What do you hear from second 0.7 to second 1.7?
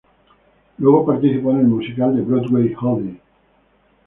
Luego participó en el